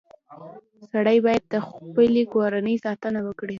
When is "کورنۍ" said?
2.33-2.75